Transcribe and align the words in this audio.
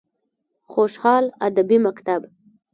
خوشحال 0.71 1.25
ادبي 1.47 1.77
مکتب: 1.85 2.21